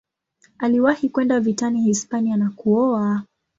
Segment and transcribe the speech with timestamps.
[0.57, 3.23] Aliwahi kwenda vitani Hispania na kuoa.